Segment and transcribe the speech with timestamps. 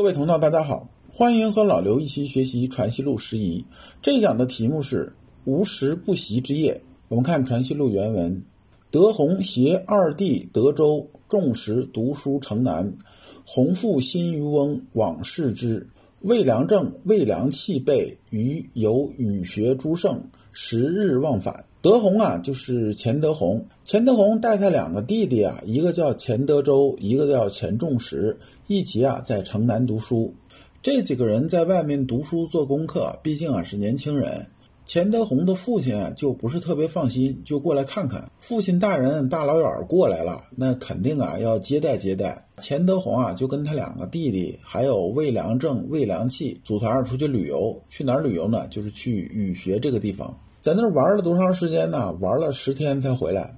[0.00, 3.66] 各位同道，大家好，欢迎和老刘一起学习《传习录》十仪。
[4.00, 5.12] 这一讲的题目是
[5.44, 6.80] “无时不习之夜”。
[7.08, 8.42] 我们看《传习录》原文：
[8.90, 12.96] 德宏携二弟德州，众时读书城南。
[13.44, 15.86] 弘父新渔翁往视之，
[16.22, 20.22] 魏良正、魏良器备于有语学诸圣，
[20.52, 21.64] 十日忘返。
[21.82, 23.66] 德宏啊，就是钱德宏。
[23.84, 30.34] 钱德宏带他两个弟弟啊，一个叫钱德周，一个叫钱仲实，一起啊在城南读书。
[30.82, 34.46] 这几个人在外面读书做功课，毕竟啊是年轻人。
[34.90, 38.28] 钱德洪的父亲就不是特别放心，就过来看看。
[38.40, 42.44] 父亲大人大老远过来了，那肯定啊要接待接待。
[42.58, 47.80] 钱德洪啊就跟他两个弟弟，还有魏良正、魏良器组团出去旅游。
[47.88, 48.66] 去哪儿旅游呢？
[48.66, 50.36] 就是去语学这个地方。
[50.60, 52.10] 在那儿玩了多长时间呢？
[52.14, 53.56] 玩了十天才回来。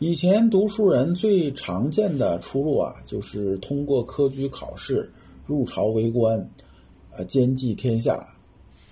[0.00, 5.08] 以前读书人最常见的出路啊，就是通过科举考试
[5.46, 6.50] 入朝为官，
[7.12, 8.33] 呃，兼济天下。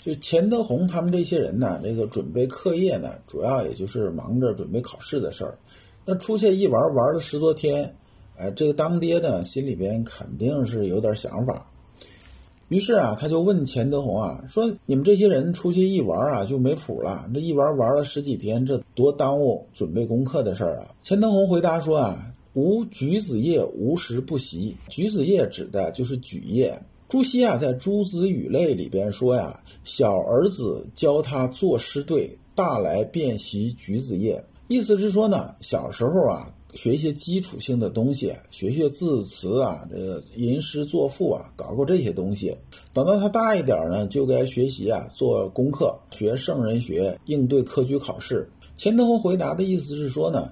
[0.02, 5.56] 就钱德洪他们这些人呢，这个准备课业呢，主要也就是忙着准备考试的事儿。
[6.04, 7.94] 那出去一玩，玩了十多天，
[8.36, 11.68] 哎，这个当爹的心里边肯定是有点想法。
[12.66, 17.30] 于是啊，他就问钱德洪啊，说：“你们这些人出去一玩啊，就没谱了。
[17.32, 24.74] 这一玩玩了十几天，这多耽误准备功课的事儿啊！”钱德洪回答说：“啊，无举子业无时不习。
[24.88, 26.82] 举子业指的就是举业。
[27.12, 34.42] 朱熹啊，在《诸子语类》里边说呀，小儿子教他作诗对，大来便习橘子叶。
[34.66, 42.56] 意思是说呢，小时候啊。”学一些基础性的东西，学学字词啊，这吟诗作赋啊，搞搞这些东西。
[42.94, 48.50] 等到他大一点呢，就该学习啊，做功课，学圣人学，应对科举考试。
[48.74, 50.50] 钱德洪回答的意思是说呢，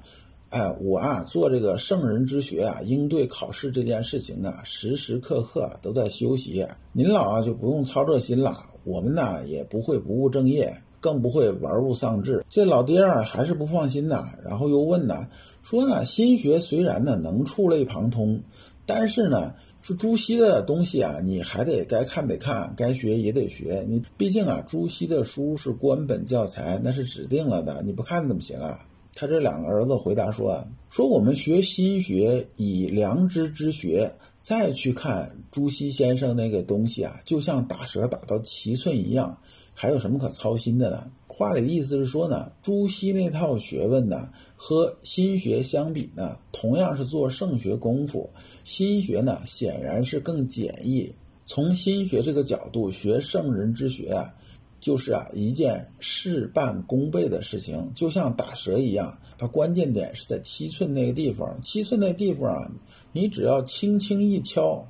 [0.50, 6.66] 哎，我啊做这个圣人之学啊，应对考试这件事情啊，时时刻刻都在休息。
[6.92, 10.72] 您老啊就不用操这心了，我们呢也不会不务正业。
[11.02, 12.44] 更不会玩物丧志。
[12.50, 14.34] 这老爹啊，还是不放心呐。
[14.44, 15.28] 然后又问呢，
[15.62, 18.42] 说呢，心学虽然呢能触类旁通，
[18.84, 23.82] 但是呢，说朱熹的东西啊，你还得该看得看，该学也得学。
[23.88, 28.86] 你毕竟啊，朱熹的书是官本教材，那是指定了的，你不看怎么行啊？
[29.14, 34.10] 他这两个儿子回答说啊，说我们学心学以良知之学，
[34.40, 39.36] 再去看朱熹先生那个东西啊，就像打蛇打到七寸一样。
[39.74, 41.10] 还有什么可操心的呢？
[41.26, 48.28] 话里的意思是说呢，朱熹那套学问呢，和心学相比呢，同样是做圣学功夫，
[48.62, 51.10] 心学呢显然是更简易。
[51.46, 54.34] 从心学这个角度学圣人之学啊，
[54.80, 59.18] 就是啊一件事半功倍的事情，就像打蛇一样。
[59.38, 62.70] 它关键点是在七寸那个地方，七寸那地方啊，
[63.12, 64.84] 你只要轻轻一敲，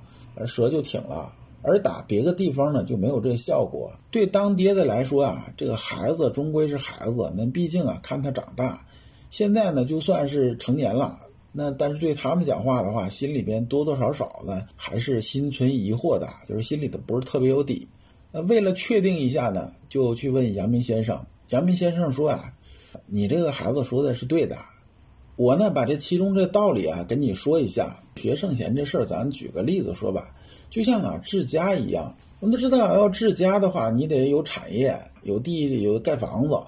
[0.46, 1.34] 蛇就挺了。
[1.62, 3.92] 而打别的地方呢，就没有这效果。
[4.10, 8.86] 对当爹的来说啊，这个孩子终归是孩子，那毕竟啊，看他长大。
[9.28, 11.20] 现在呢，就算是成年了，
[11.52, 17.86] 那但是对他们讲话的话，心里边多多少少呢，还是心存疑惑的，就是心里头不是特别有底。
[18.32, 21.26] 那为了确定一下呢，就去问阳明先生。
[21.48, 22.54] 阳明先生说啊，
[23.06, 24.56] 你这个孩子说的是对的。
[25.36, 27.96] 我呢，把这其中这道理啊，跟你说一下。
[28.16, 30.34] 学圣贤这事儿，咱举个例子说吧。
[30.68, 36.60] 就像啊治家一样，我们都知道，要治家的话，你得有产业，有地，有盖房子，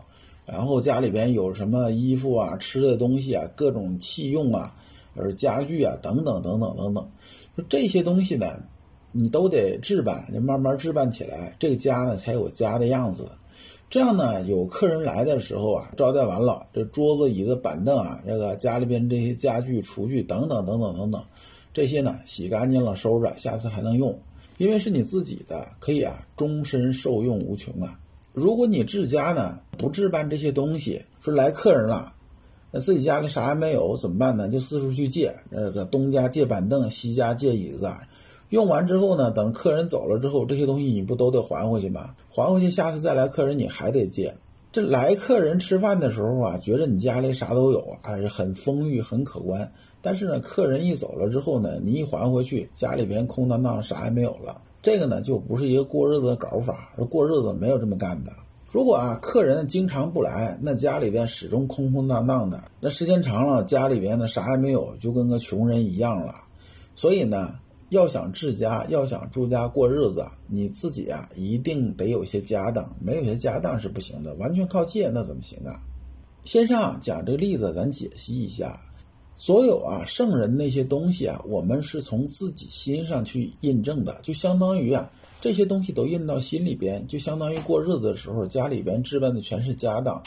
[0.47, 4.75] 然后家里边有什么衣服啊、吃的东西啊、各种器用啊、
[5.15, 7.11] 而家具啊等等等等等等，
[7.55, 8.47] 说这些东西呢，
[9.13, 13.31] 你都得置办，就慢慢置办起来，这个家呢才有家的样子。
[13.89, 21.23] 这样呢，有客人来的时候啊，招待完了，这桌子、椅子、板凳啊，这个家里边这些家具、厨具等等等等等等。
[21.75, 24.19] 这些呢，洗干净了收着，下次还能用，
[24.57, 27.99] 因为是你自己的，可以啊，终身受用无穷啊。
[28.33, 32.15] 如果你自家呢不置办这些东西，说来客人了，
[32.71, 34.49] 那自己家里啥也没有怎么办呢？
[34.49, 37.93] 就四处去借，那个东家借板凳，西家借椅子，
[38.53, 42.11] 用完之后呢，等客人走了之后，这些东西你不都得还回去吗？
[42.29, 44.35] 还回去，下次再来客人你还得借。
[44.71, 49.73] 这来客人吃饭的时候啊，觉着你家里啥都有，还是很丰裕、很可观。
[50.03, 54.61] 但是呢，客人一走了之后呢，你一还回去，家里边空荡荡，啥也没有了。
[54.83, 56.93] 这个呢，就不是一个过日子的搞法。
[57.09, 58.31] 过日子没有这么干的。
[58.71, 66.35] 如果啊，客人经常不来，那家里边始终空空荡荡的，那时间长了，家里边呢啥也没有，就跟个穷人一样了。
[66.95, 67.55] 所以呢。
[67.93, 74.35] 要想治家，要想住家过日子，你自己啊一定得有些家当，没有些家当是不行的。
[74.37, 75.79] 完全靠借那怎么行啊？
[76.47, 78.81] 先生啊讲这个例子，咱解析一下。
[79.37, 85.11] 所有啊圣人那些东西啊，我们是从自己心上去印证的，就相当于啊
[85.43, 90.23] 这些东西都印到心里边，就相当于过日子的时候家里边置办的全是家当，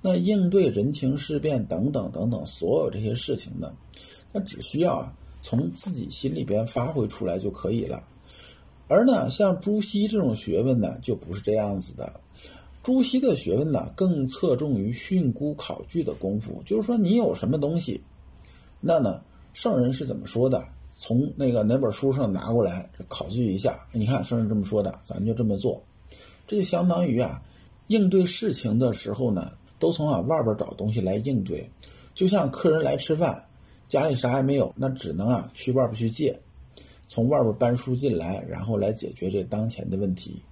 [0.00, 3.74] 那应对人情世变等等等等所有这些事情呢，
[4.32, 8.02] 那只需要啊从自己心里边发挥出来就可以了。
[8.88, 12.20] 而呢，像朱熹这种学问呢，就不是这样子的。
[12.82, 16.62] 朱熹的学问呢，更侧重于训诂考据的功夫。
[16.64, 18.02] 就是说，你有什么东西，
[18.80, 20.66] 那呢，圣人是怎么说的？
[20.90, 23.86] 从那个哪本书上拿过来考据一下。
[23.92, 25.82] 你看，圣人这么说的，咱就这么做。
[26.46, 27.42] 这就相当于啊，
[27.88, 31.70] 应对事情的时候呢，都从啊外边找东西来应对。
[32.14, 33.47] 就像客人来吃饭，
[33.88, 36.38] 家里啥也没有，那只能啊去外边去借。
[37.08, 40.42] 从外边搬书进来，然后来解决这当前的问题。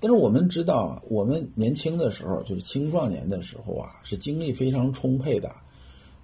[0.00, 5.50] 但是我们知道，我们年轻的时候，就是青壮年的时候啊，是精力非常充沛的，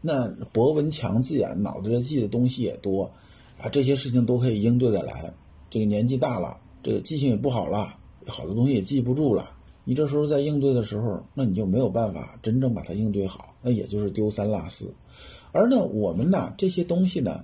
[0.03, 3.11] 那博闻强记啊，脑子里记的东西也多
[3.59, 5.33] 啊，这些事情都可以应对得来。
[5.71, 9.51] 这个年纪大了，这个记性也不好了，好多东西也记不住了。
[9.85, 14.95] 你这时候在应对的时候，那你就没有办法真正把它应对好，那也就是丢三落四。
[15.55, 17.43] 而呢，我们呢这些东西呢。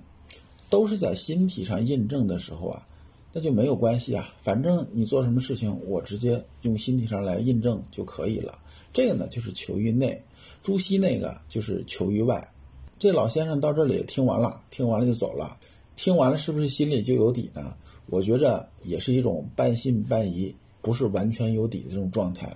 [0.71, 2.87] 都是在心体上印证的时候啊，
[3.33, 4.33] 那就没有关系啊。
[4.39, 8.57] 反正你做什么事情，我直接用心体上来印证就可以了。
[8.93, 10.23] 这个呢就是求于内，
[10.63, 12.53] 朱熹那个就是求于外。
[12.97, 15.57] 这老先生到这里听完了，听完了就走了。
[15.97, 17.73] 听完了是不是心里就有底呢？
[18.05, 22.55] 我觉着也是一种半信半疑，不是完全有底的这种状态。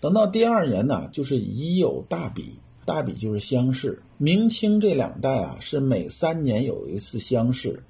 [0.00, 2.60] 等到第二年呢，就是已有大笔。
[2.86, 7.82] 大比就是乡试，明清这两代啊是每三年有一次乡试，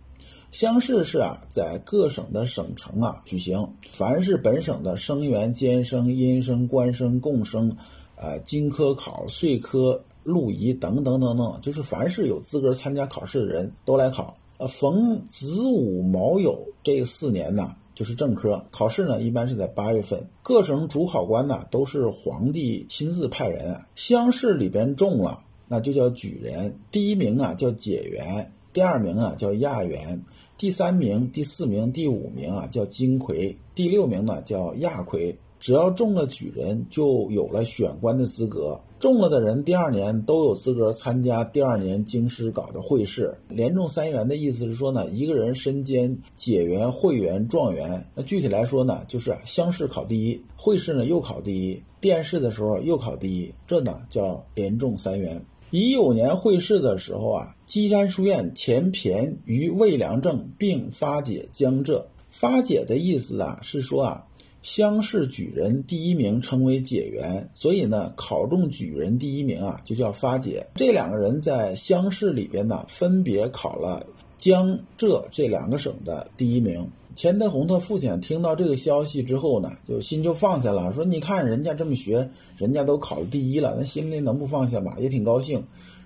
[0.50, 7.76] 乡试是啊在各省的省城啊举行，凡是本省的生员、监生、阴生、官生、贡生，
[8.16, 14.34] 呃，金科考、岁科、录仪等等等等，就是凡是有资格参加考试的人都来考。
[14.56, 17.76] 呃，逢子午卯酉这四年呢。
[17.96, 20.28] 就是正科考试呢，一般是在八月份。
[20.42, 23.80] 各省主考官呢，都是皇帝亲自派人。
[23.96, 26.78] 乡试里边中了，那就叫举人。
[26.92, 30.22] 第一名啊叫解元，第二名啊叫亚元，
[30.58, 35.38] 第三名、第四名、第五名啊叫金魁，第六名呢叫亚魁。
[35.66, 38.80] 只要中了举人，就有了选官的资格。
[39.00, 43.36] 中了的人，第二年都有资格参加第二年京师搞的会试。
[43.48, 48.06] 连中三元的意思是说呢，一个人身兼解元、会元、状元。
[48.14, 55.44] 那具体来说呢，就是乡试考第一，会试呢又考第一，殿试的时候又考第一，这呢叫连中三元。
[55.72, 62.06] 乙酉年会试的时候啊，稽山书院前骈与魏良政并发解江浙。
[62.30, 64.24] 发解的意思啊，是说啊。
[64.66, 70.66] 乡试举人第一名称为解元，所以呢，考中举人第一名啊，就叫发解。
[70.74, 74.04] 这两个人在乡试里边呢，分别考了
[74.36, 76.84] 江浙这两个省的第一名。
[77.14, 82.28] 钱德洪他父亲听到这个消息之后呢，就心就放下了，说：“你看人家这么学，
[82.58, 84.96] 人家都考了第一了，那心里能不放下吗？
[84.98, 85.62] 也挺高兴。”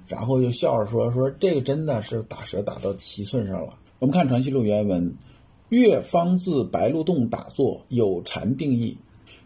[0.07, 5.15] 然后就笑着说：“说这个真的是打蛇打到七寸上了。”我们看《传习录》原文。
[5.71, 8.99] 岳方自白鹿洞打坐，有禅定义。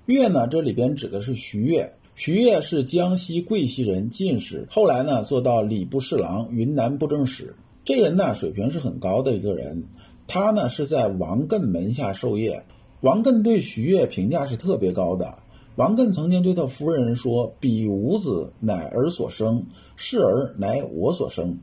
[0.06, 1.92] 岳呢，这里边指的是徐悦。
[2.14, 7.54] 徐悦是江西贵溪人，进士，后来呢做到礼部侍郎、云南布政使。
[7.84, 9.84] 这人呢水平是很高的一个人。
[10.26, 12.64] 他呢是在王艮门下授业。
[13.02, 15.40] 王艮对徐悦评价是特别高的。
[15.76, 21.58] 王艮曾经对他夫人说：“彼五子，乃儿所生；是儿，乃我所生。”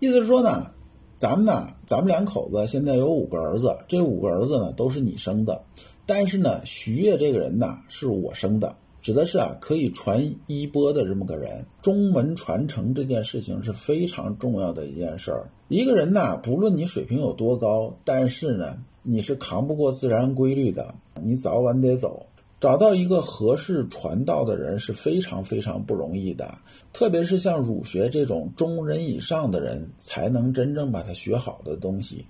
[0.00, 0.72] 意思是说呢。
[1.20, 5.60] 咱们呢，咱们两口子现在有五个儿子，这五个儿子呢都是你生的，
[6.06, 11.66] 但是呢，徐悦这个人呢是我生的，指的是啊可以传衣钵的这么个人。
[11.82, 15.50] 中门传承这件事情是非常重要的一件事儿。
[15.68, 22.28] 一个人呢，不论你水平有多高，但是呢，你是扛不过自然规律的，你早晚得走。
[22.60, 26.58] 找到一个合适传道的人是非常非常不容易的，
[26.92, 32.26] 特别是像儒学这种中人以上的人，才能真正把它学好的东西。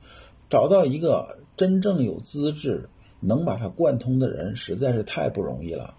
[0.49, 5.95] 找到一个真正有资质能把它贯通的人，实在是太不容易了。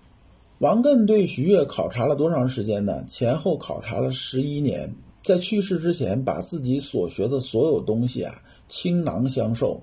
[0.59, 3.03] 王艮对徐悦考察了多长时间呢？
[3.05, 9.81] 前后考察了十一年，在去世之前，把自己所学的所有东西啊倾囊相授。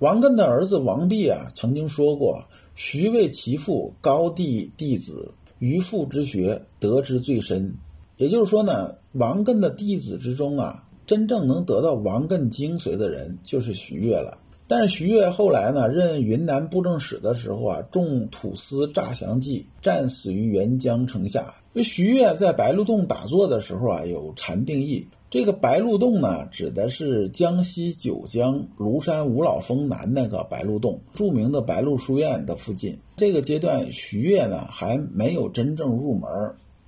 [0.00, 2.44] 王艮的儿子王弼啊，曾经说过
[2.76, 7.74] ：“徐为其父高第弟子，于父之学得之最深。”
[8.18, 14.36] 也就是说呢，王艮的弟子之中啊，真正能得到王艮精髓的人就是徐悦了。
[14.68, 21.54] 但是徐悦后来呢，任云南布政使的时候啊，中土司诈降计，战死于沅江城下。
[21.72, 32.96] 因为徐悦在白鹿洞打坐的时候啊，有禅定意，这个白鹿洞呢，指的是江西九江庐山五老峰南那个白鹿洞，著名的白鹿书院的附近。
[33.16, 36.30] 这个阶段，徐悦呢还没有真正入门。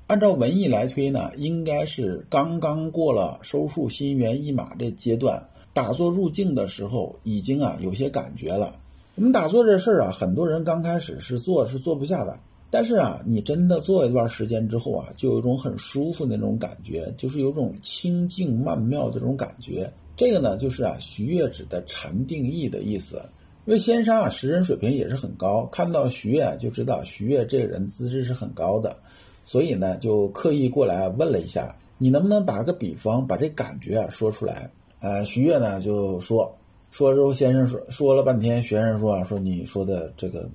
[0.07, 8.73] 按照文艺来推呢，应该是刚刚过了收束心猿意马这阶段，打坐入静的时候，已经啊有些感觉了。
[9.17, 12.39] 我们打坐这事儿啊，很多人刚开始是做是做不下的。
[12.71, 19.91] 但是啊，你真的做一段时间之后啊，就有一种很舒服的那种感觉，就是有种清静曼妙的这种感觉。
[20.17, 23.23] 这个呢，就是啊，徐悦指的禅定意的意思。
[23.65, 28.97] 因为先生啊，识人水平也是很高，看到徐悦就知道徐悦这个人资质是很高的，
[29.45, 34.71] 所以呢，就刻意过来问了一下，你能不能打个比方，把这感觉啊说出来？
[35.01, 36.55] 呃，徐悦呢就说，
[36.91, 40.51] 说之后先生说说了半天，学生说啊，说你说的这个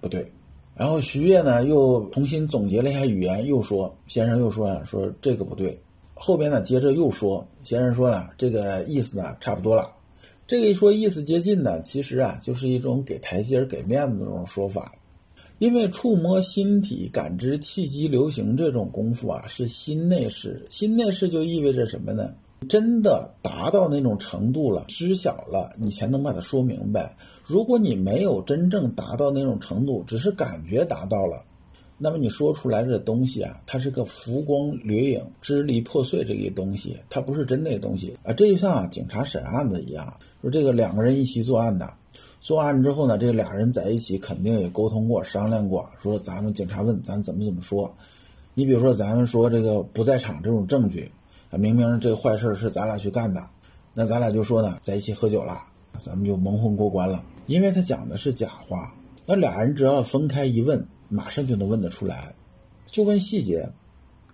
[0.00, 0.30] 不对。
[0.76, 5.80] 然后徐悦呢又重新总结了一下语言，又说：“先生又说啊，说这个不对。”
[6.14, 9.90] 后边呢接着又说：“先生说了，这个意思呢差不多了。”
[10.46, 14.92] 这个一说意思接近呢，其实啊就是一种给台阶、给面子的这种说法。
[15.60, 20.66] 因为触摸心体、感知气机流行这种功夫啊，是心内事。
[20.68, 22.34] 心内事就意味着什么呢？
[22.64, 27.16] 真的达到那种程度了，知晓了，你才能把它说明白。
[27.44, 31.44] 如果你没有真正达到那种程度，只是感觉达到了，
[31.98, 38.32] 那么你说出来的东西啊，它是个浮光掠影、支离破碎这个东西，它不是真的东西啊。
[38.32, 41.94] 这就像啊，警察审案子一样，说这个两个人一起作案的，
[42.40, 47.94] 作案之后呢，这俩人在一起肯定也沟通过、商量过，说咱们警察问咱怎么怎么说。
[48.56, 51.10] 你比如说，咱们说这个不在场这种证据。
[51.58, 53.48] 明明这坏事是咱俩去干的，
[53.92, 55.62] 那咱俩就说呢，在一起喝酒了，
[55.98, 57.24] 咱们就蒙混过关了。
[57.46, 58.94] 因为他讲的是假话，
[59.26, 62.34] 那俩人只要分开一问，马上就能问得出来，
[62.86, 63.70] 就问细节。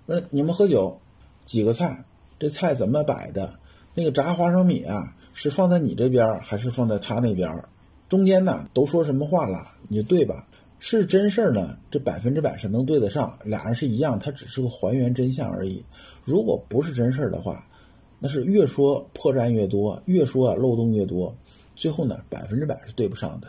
[0.06, 1.00] 说你们喝酒，
[1.44, 2.04] 几个菜？
[2.38, 3.58] 这菜怎么摆的？
[3.94, 7.64] 那个炸花生米啊，是放在你这边还是放在他那边？
[8.08, 9.66] 中间呢都说什么话了？
[9.88, 10.46] 你就对吧？
[10.82, 15.84] 是真事儿呢，这百分之百是能对得上，俩人是一样，他只是个还原真相而已。
[16.25, 17.66] 如果不是真事儿的话，
[18.18, 21.37] 那是越说破绽越多，越说啊漏洞越多，
[21.76, 23.49] 最后呢百分之百是对不上的。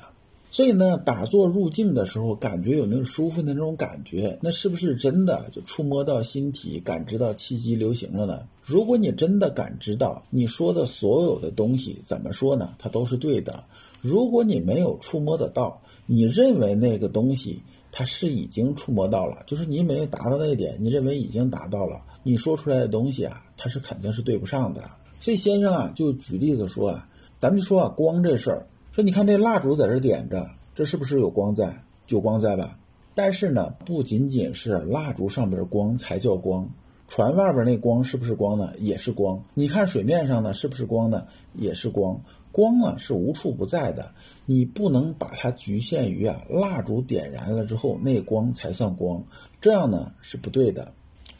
[0.53, 8.45] 所以呢，打坐入静的时候，感觉有那种舒服的那种感觉，那是不是真的就触摸到心体，感知到气机流行了呢？
[8.61, 12.75] 如果你真的感知到，你说的所有的东西怎么说呢？
[12.77, 13.63] 它都是对的。
[14.01, 24.81] 如果你没有触摸得到，你认为那个东西它是已经触摸到了，就是你没有达到那一点，你认为已经达到了，你说出来的东西啊，它是肯定是对不上的。
[25.19, 31.83] 所以先生啊，就举例子说啊，咱们就说啊，光这事儿，说你看这蜡烛在这点着，这是不是有光在？
[32.07, 32.77] 有光在吧？
[33.13, 36.69] 但是呢，不仅仅是蜡烛上边光才叫光，
[37.07, 38.73] 船外边那光是不是光呢？
[38.79, 39.43] 也是光。
[39.53, 41.27] 你看水面上呢，是不是光呢？
[41.53, 42.21] 也是光。
[42.51, 44.11] 光呢是无处不在的，
[44.45, 49.23] 你不能把它局限于啊蜡烛点燃了之后那光才算光，
[49.61, 50.93] 这样呢是不对的。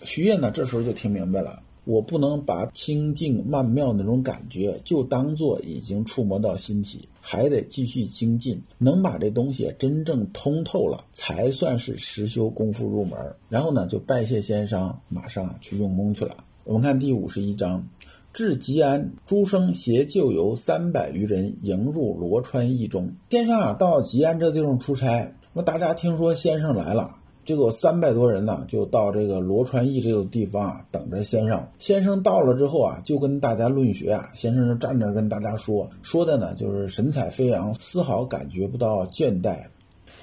[0.03, 13.35] 徐悦呢这时候就听明白了，我不能把清净曼妙那种感觉就当做已经触摸到心体，还得继续精进，能把这东西真正通透了，才算是实修功夫入门。
[13.49, 16.37] 然后呢就拜谢先生，马上去用功去了。
[16.63, 17.87] 我们看第五十一章。
[18.33, 23.13] 至吉安，诸生携旧游三百余人迎入罗川驿中。
[23.29, 31.67] 先生啊，到吉安这地方出差，那大家听说先生来了，就有三百多人呢，就到这个罗川驿这个地方啊，等着先生。
[31.77, 34.29] 先生到了之后啊，就跟大家论学啊。
[34.33, 39.57] 先生就站着跟大家说，说的呢就是神采飞扬，丝毫感觉不到倦怠。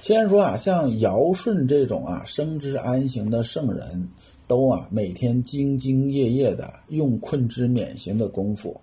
[0.01, 4.09] 先生说啊，像尧舜这种啊，生之安行的圣人。
[4.49, 8.81] 都啊，每天兢兢业业的用困之免刑的功夫。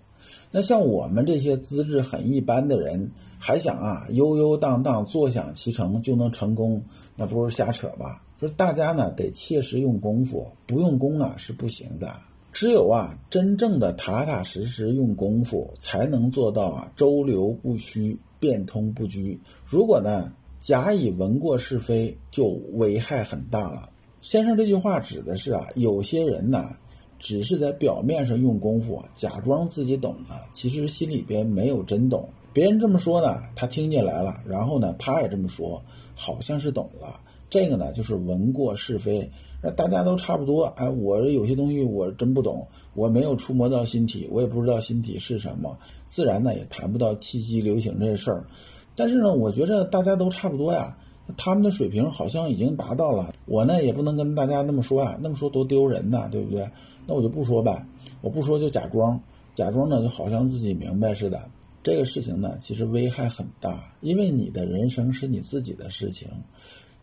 [0.49, 6.81] 那像我们这些资质很一般的人，还想啊悠悠荡荡坐享其成就能成功，
[7.17, 8.23] 那不是瞎扯吧？
[8.39, 12.15] 说大家呢得切实用功夫，不用功啊是不行的。
[12.53, 19.37] 只有啊真正的踏踏实实用功夫，才能做到啊周流不虚，变通不拘。
[19.65, 22.45] 如果呢假以闻过是非，就
[22.75, 23.89] 危害很大了。
[24.27, 26.75] 先生这句话指的是啊，有些人呢，
[27.17, 32.27] 只是在表面上用功夫，假装自己懂了，其实心里边没有真懂。
[32.51, 35.81] 别人这么说呢，他听进来了，然后呢，他也这么说，
[36.13, 37.21] 好像是懂了。
[37.49, 39.31] 这个呢，就是闻过是非，
[39.63, 40.65] 那大家都差不多。
[40.75, 48.45] 哎，我有些东西我真不懂，我没有触摸到心体，我也不知道心体是什么，自然呢也谈不到气机流行这事儿。
[48.93, 50.97] 但是呢，我觉着大家都差不多呀。
[51.35, 53.33] 他们的水平好像已经达到了。
[53.45, 56.69] 我呢也不能跟大家那么说啊，那么说多丢人呐，对不对？
[57.05, 57.85] 那我就不说呗，
[58.21, 59.21] 我不说就假装，
[59.53, 61.49] 假装呢就好像自己明白似的。
[61.83, 66.27] 这个事情呢，其实危害很大，因为你的人生是你自己的事情，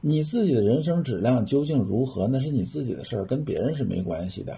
[0.01, 4.55] 你自己的人生质量究竟如何，那是你自己的事儿，跟别人是没关系的。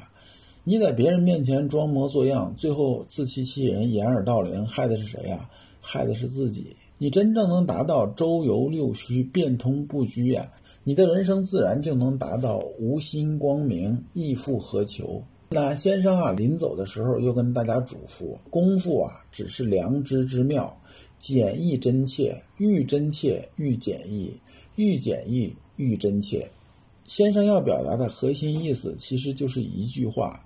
[0.65, 5.49] 你在别人面前装模作样，最后自欺欺人、掩耳盗铃，害的是谁呀？
[5.81, 6.75] 害的是自己。
[6.99, 10.51] 你真正能达到周游六虚、变通不拘呀，
[10.83, 15.23] 你的人生自然就能达到无心光明、亦复何求。
[15.51, 20.81] 那先生啊，临走的时候又跟大家嘱咐：功夫啊，只是良知之妙，
[21.19, 24.41] 简易真切，愈真切愈简易，
[24.77, 26.51] 愈简易愈真切。
[27.05, 30.46] 先生要表达的核心意思，其实就是一句话。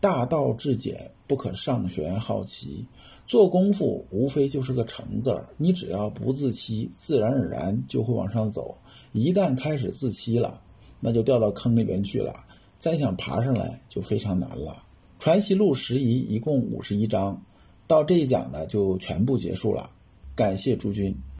[0.00, 2.86] 大道至简，不可上玄好奇。
[3.26, 8.76] 做功夫无非就是个成字儿，你只要不自欺，自然而然就会往上走。
[9.12, 10.60] 一旦开始自欺了，
[11.00, 12.44] 那就掉到坑里边去了，
[12.78, 14.84] 再想爬上来就非常难了。
[15.22, 17.42] 《传习录》十仪一共五十一章，
[17.86, 19.90] 到这一讲呢就全部结束了。
[20.36, 21.16] 感谢诸君。